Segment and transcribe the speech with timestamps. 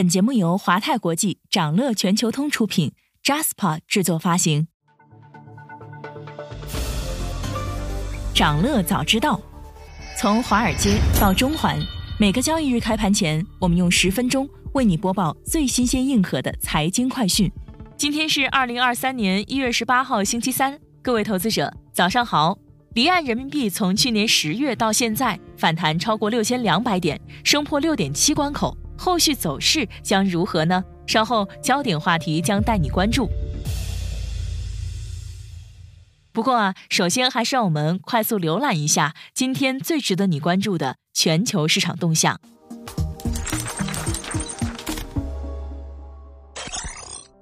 [0.00, 4.66] 本节目由华泰国际、掌乐全球通出品，Jaspa 制作发行。
[8.34, 9.38] 掌乐早知道，
[10.16, 11.78] 从华尔街到中环，
[12.18, 17.52] 每个交易日开盘前，我们用十分钟为你播报最新鲜、硬核的财经快讯。
[17.98, 22.56] 今天是二零二三年一月十八号，星期三，各位投资者早上好。
[22.94, 30.84] 离岸人民币从去年十月到现在反弹超过六千两百点，升破六点七关口，后续走势将如何呢？
[31.06, 33.30] 稍后焦点话题将带你关注。
[36.32, 42.38] 不过啊，首先还是让我们快速浏览一下今天最值得你关注的全球市场动向。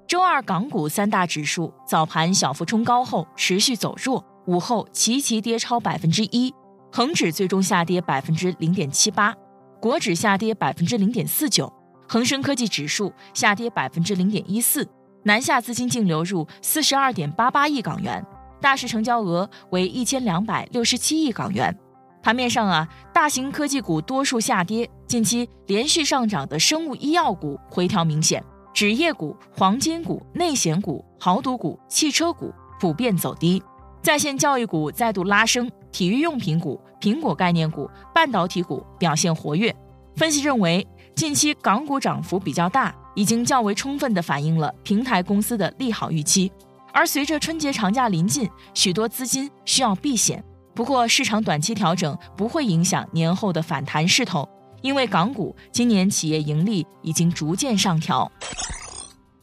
[0.06, 6.54] 周二港股三大指数早盘小幅冲高后持续走弱，午后齐齐跌超百分之一，
[6.92, 9.34] 恒指最终下跌百分之零点七八，
[9.80, 11.72] 国指下跌百分之零点四九，
[12.08, 14.88] 恒生科技指数下跌百分之零点一四，
[15.22, 18.24] 南下资金净流入四十二点八八亿港元。
[18.60, 21.76] 大市成交额为一千两百六十七亿港元。
[22.20, 28.44] 盘面上啊，大型科技股多数下跌，近期连续上涨的生物医药股回调明显，
[28.74, 33.62] 纸业股、黄金股、内险股、豪赌股、汽车股普遍走低。
[34.02, 39.74] 在线教育股再度拉升，体育用品股、苹果概念股、半导体股表现活跃。
[40.16, 46.50] 分析认为，近期港股涨幅比较大，已经较为充分地反映了平台公司的利好预期。
[46.92, 50.42] 而随着春节长假临近，许多资金需要避险。
[50.74, 54.48] 不过，市场短期调整不会影响年后的反弹势头，
[54.80, 58.30] 因为港股今年企业盈利已经逐渐上调。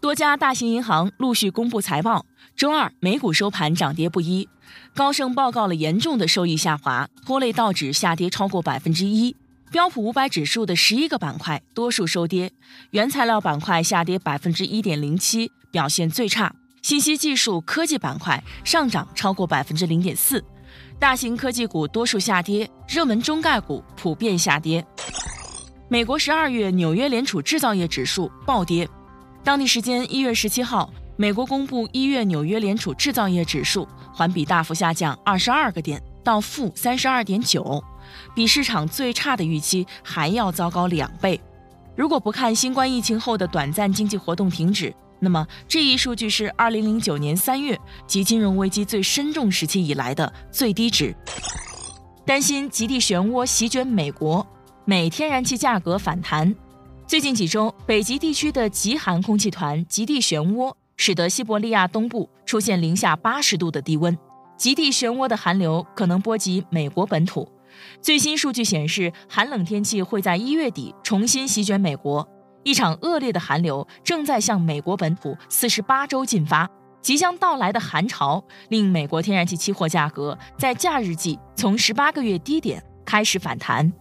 [0.01, 4.47] 多家大型银行陆续公布财报，周二美股收盘涨跌不一。
[4.93, 9.35] 高盛报告了严重的收益下滑，拖累道指下跌超过百分之一。
[9.71, 12.51] 标普五百指数的十一个板块多数收跌，
[12.91, 16.53] 原材料板块下跌百分之一点零七，表现最差。
[16.81, 20.43] 信息技术科技板块上涨超过百分之零点四，
[21.00, 24.85] 大型科技股多数下跌，热门中概股普遍下跌。
[25.89, 28.88] 美国十二月纽约联储制造业指数暴跌，
[29.44, 37.81] 当地时间一月十七号，美国公布一月纽约联储制造业指数环比大幅下降二十二个点，到负三十二点九，
[38.35, 41.39] 比市场最差的预期还要糟糕两倍。
[41.95, 51.15] 如果不看新冠疫情后的短暂经济活动停止，那么这一数据是二零零九年三月及金融危机最深重时期以来的最低值。
[52.25, 54.45] 担心极地漩涡席卷美国，
[54.83, 56.53] 美天然气价格反弹。
[57.07, 64.17] 最近几周，北极地区的极寒空气团极地漩涡使得西伯利亚东部出现零下八十度的低温。
[64.57, 67.51] 极地漩涡的寒流可能波及美国本土。
[68.01, 72.25] 最新数据显示，寒冷天气会在一月底重新席卷美国。
[72.63, 76.69] 一场恶劣的寒流正在向美国本土四十八州进发，
[77.01, 83.91] 即将到来的寒潮令美国天然气期货价格在假日季从十八个月低点开始反弹。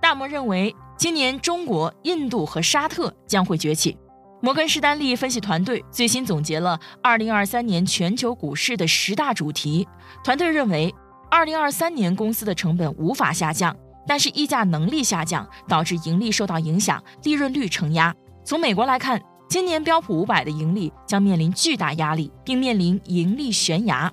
[0.00, 3.98] 大摩认为，今年中国、印度和沙特将会崛起。
[4.42, 9.86] 摩根士丹利分析团队最新总结了二零二三年全球股市的十大主题。
[10.24, 10.94] 团队认为，
[11.30, 13.76] 二零二三年公司的成本无法下降。
[14.06, 18.12] 但是溢价能力下降，导致盈利受到影响，利润率承压。
[18.42, 24.10] 从美国来看，今年标普五百的盈利将面临巨大压力，并面临盈利悬崖。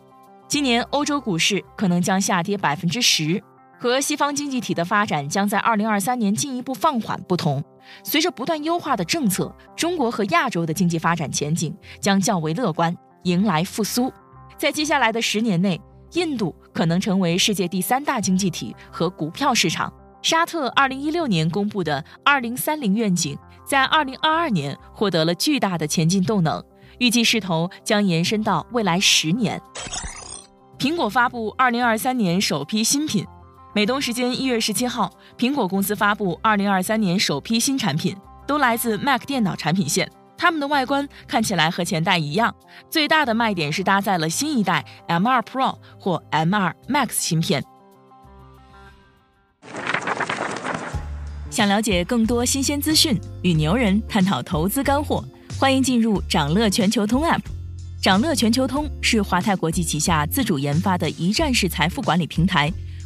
[0.47, 3.41] 今年欧洲股市可能将下跌百分之十。
[3.79, 7.63] 和西方经济体的发展将在二零二三年进一步放缓不同，
[8.03, 14.11] 随着不断优化的政策，中国和亚洲的经济发展前景将较为乐观，迎来复苏。
[14.57, 15.79] 在接下来的十年内。
[16.13, 19.91] 印度可能成为世界第三大经济体和股票市场。
[20.21, 26.63] 沙特二零一六年公布的二零三零愿景，在二零二二年获得了巨大的前进动能，
[26.99, 29.61] 预计势头将延伸到未来十年。
[30.79, 33.27] 苹果发布二零二三年首批新品。
[33.77, 38.17] 美东时间一月十七号，苹果公司发布二零二三年首批新产品，
[38.47, 40.11] 都来自 Mac 电脑产品线。
[40.35, 42.55] 它们的外观看起来和前代一样，
[42.89, 47.63] 最大的卖点是搭载了新一代 M2 Pro 或 M2 Max 芯片。
[51.51, 55.23] 想了解更多新鲜资讯，与牛人探讨投资干货，
[55.59, 57.41] 欢迎进入掌乐全球通 App。
[58.01, 62.73] 掌乐全球通是华泰国际旗下自主研发的一站式财富管理平台，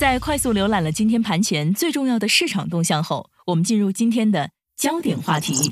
[0.00, 5.70] 在快速浏览了今天盘前最重要的市场动向后，我们进入今天的焦点话题。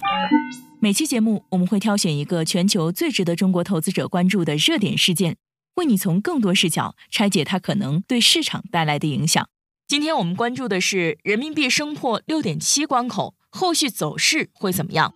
[0.81, 5.39] 每期节目我们会挑选一个全球最值得中国投资者关注的热点事件，
[5.77, 9.49] 为你从更多视角拆解它可能对市场带来的影响。
[9.87, 15.15] 今天我们关注的是人民币升破六点七关口，后续走势会怎么样？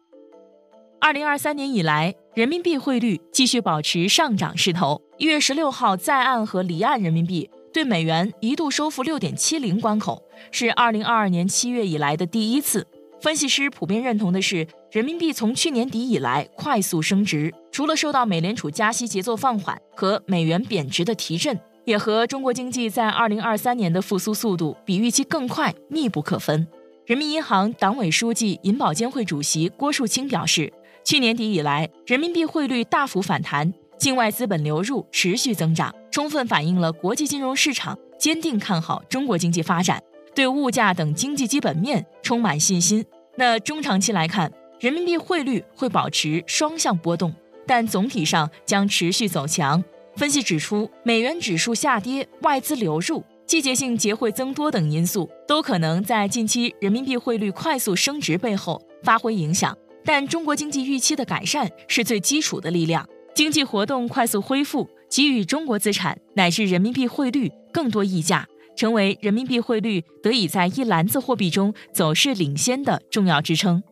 [1.03, 5.03] 二零二三年以来，人民币汇率继续保持上涨势头。
[5.19, 12.87] 一月十六号在岸和离岸人民币对美元一度收复六点七零关口，是二零二二年七月以来的第一次。
[13.21, 26.67] 分析师普遍认同的是，人民币从去年底以来快速升值，除了受到美联储加息节奏放缓和美元贬值的提振，也和中国经济在二零二三年的复苏速度比预期更快密不可分。
[27.07, 30.73] 人民银行党委书记、银保监会主席郭树清表示。
[31.05, 40.03] 去年底以来，人民币汇率大幅反弹，境外资本流入持续增长，充分反映了国际金融市场坚定看好中国经济发展，
[40.35, 43.05] 对物价等经济基本面充满信心。
[43.37, 47.33] 那中长期来看，人民币汇率会保持双向波动，
[47.65, 49.81] 但总体上将持续走强。
[50.17, 59.79] 分析指出，美元指数下跌、外资流入、季节性结汇增多等因素，都可能在近期人民币汇率快速升值背后发挥影响。
[60.05, 68.47] 但中国经济预期的改善是最基础的力量，经济活动快速恢复，给予中国资产乃至人民币汇率更多溢价，
[68.77, 73.83] 成为人民币汇率得以在一篮子货币中走势领先的重要支撑。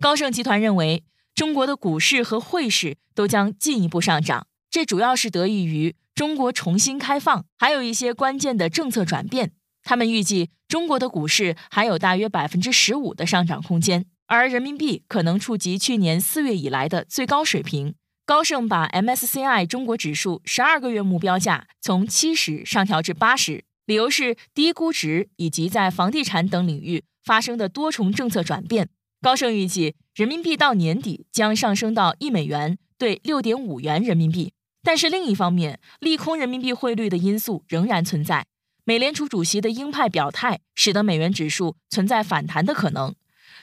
[0.00, 1.04] 高盛集团认为，
[1.34, 9.52] 中国的股市和汇市都将进一步上涨，这主要是得益于中国重新开放，还有一些关键的政策转变。
[9.84, 14.06] 他们预计，中国的股市还有大约百分之十五的上涨空间。
[14.26, 17.94] 而人民币可能触及去年四月以来的最高水平。
[18.32, 28.88] 高盛把 MSCI 中国指数十二个月目标价从七十上调至八十，理由是低估值以及在房地产等领域发生的多重政策转变。
[29.20, 34.54] 高盛预计人民币到年底将上升到一美元兑六点五元人民币。
[34.82, 38.46] 但是另一方面，利空人民币汇率的因素仍然存在。
[38.84, 43.14] 美联储主席的鹰派表态，使得美元指数存在反弹的可能。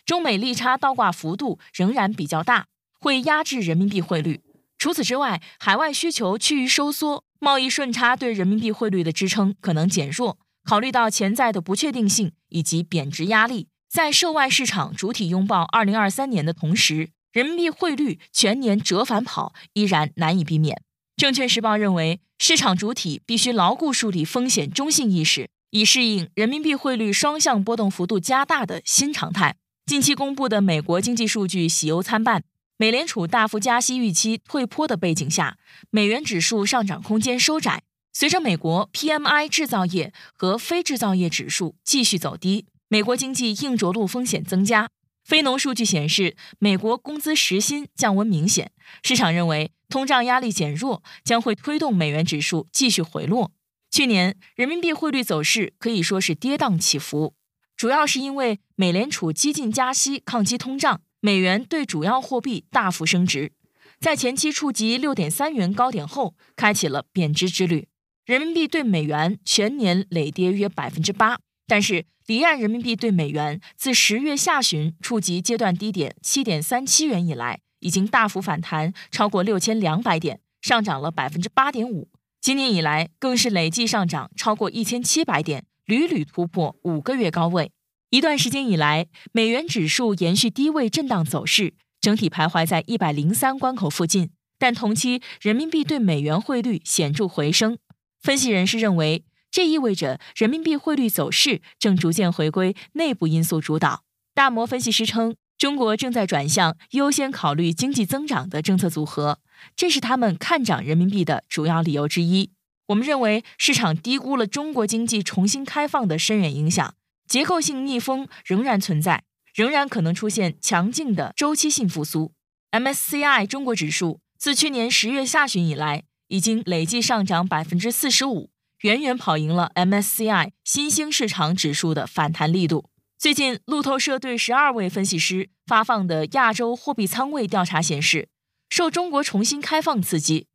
[0.05, 2.67] 中美利差倒挂幅度仍然比较大，
[2.99, 4.41] 会压制人民币汇率。
[4.79, 10.39] 除此之外，海外需求趋于收缩，贸易顺差对人民币汇率的支撑可能减弱。
[10.63, 20.81] 考虑到潜在的不确定性以及贬值压力，在涉外市场主体拥抱2023年的同时，人民币汇率全年折返跑依然难以避免。
[21.17, 29.57] 证券时报认为，市场主体必须牢固树立风险中性意识，以适应人民币汇率双向波动幅度加大的新常态。
[29.85, 32.43] 近期公布的美国经济数据喜忧参半，
[32.81, 35.57] 美联储大幅加息预期退坡的背景下，
[35.89, 37.83] 美元指数上涨空间收窄。
[38.13, 44.89] 随着美国 PMI 制造业和非制造业指数继续走低，美国经济硬着陆风险增加。
[45.25, 48.71] 非农数据显示，美国工资时薪降温明显，
[49.03, 53.51] 市场认为通胀压力减弱将会推动美元指数继续回落。
[53.91, 57.33] 去年人民币汇率走势可以说是跌宕起伏。
[57.75, 63.51] 主要是因为美联储激进加息抗击通胀，美元对主要货币大幅升值，
[63.99, 67.87] 在前期触及六点三元高点后，开启了贬值之旅。
[68.25, 82.07] 人民币对美元全年累跌约百分之八，但是离岸人民币对美元自十月下旬触及阶段低点七点三七元以来，已经大幅反弹超过六千两百点，上涨了百分之八点五。
[82.39, 85.65] 今年以来更是累计上涨超过一千七百点。
[85.85, 87.71] 屡屡突破五个月高位，
[88.11, 94.31] 一段时间以来，美元指数延续低位震荡走势，整体徘徊在一百零三关口附近。
[94.57, 97.77] 但同期人民币对美元汇率显著回升，
[98.19, 104.01] 分析人士认为，这意味着人民币汇率走势正逐渐回归内部因素主导。
[104.33, 109.37] 大摩分析师称，中国正在转向优先考虑经济增长的政策组合，
[109.75, 112.49] 这是他们看涨人民币的主要理由之一。
[112.87, 116.95] 我们认为市场低估了中国经济重新开放的深远影响，
[117.29, 122.33] 结构性逆风仍然存在，仍然可能出现强劲的周期性复苏。
[122.71, 128.49] MSCI 中国指数自去年十月下旬以来，已经累计上涨百分之四十五，
[128.81, 132.89] 远远跑赢了 MSCI 新兴市场指数的反弹力度。
[133.19, 138.29] 最近，路透社对十二位分析师发放的亚洲货币仓位调查显示。
[138.71, 140.45] 受中国重新开放刺激，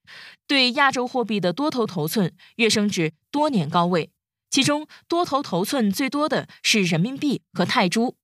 [0.47, 4.11] 对亚洲货币的多头头寸跃升至多年高位，
[4.55, 8.15] 其中多头头寸最多的是人民币和泰铢，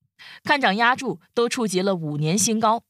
[0.45, 2.83] 看涨压注都触及了五年新高。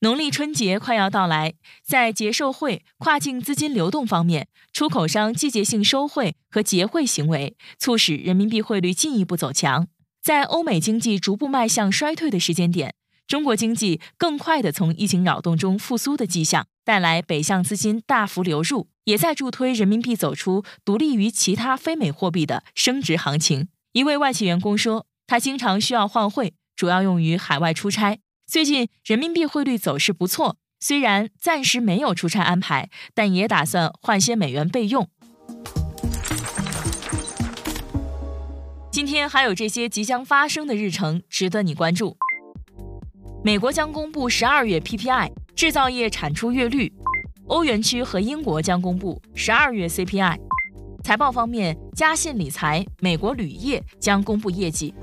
[0.00, 9.86] 农历春节快要到来，在结售汇、跨境资金流动方面，出口商季节性收汇和结汇行为，促使人民币汇率进一步走强。
[10.20, 12.94] 在欧美经济逐步迈向衰退的时间点，
[13.26, 23.68] 中国经济更快地从疫情扰动中复苏的迹象，带来北向资金大幅流入，也在助推人民币走出独立于其他非美货币的升值行情。
[23.92, 28.18] 一位外企员工说，他经常需要换汇，主要用于海外出差。
[28.46, 35.08] 最近人民币汇率走势不错，虽然暂时没有出差安排，但也打算换些美元备用。
[38.90, 42.16] 今天还有这些即将发生的日程值得你关注：
[43.42, 46.92] 美国将公布十二月 PPI 制造业产出月率；
[47.52, 50.38] 欧元区和英国将公布十二月 CPI。
[51.04, 54.94] 财报方面，嘉信理财、美国铝业将公布业绩。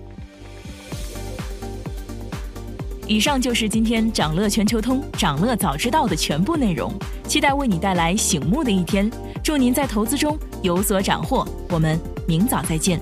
[3.06, 6.92] 以上就是今天掌乐全球通、掌乐早知道的全部内容，
[7.28, 9.12] 期待为你带来醒目的一天。
[9.44, 13.00] 祝您在投资中有所斩获，我们明早再见。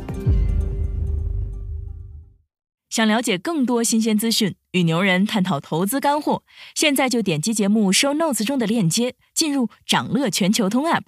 [2.98, 6.42] 想了解更多新鲜资讯，与牛人探讨投资干货，
[6.74, 11.04] 现在就点击节目 show notes 中的链接，进入掌乐全球通 app。